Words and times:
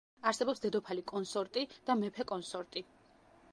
არსებობს 0.29 0.63
დედოფალი 0.63 1.03
კონსორტი 1.11 1.65
და 1.91 1.99
მეფე 2.01 2.25
კონსორტი. 2.35 2.87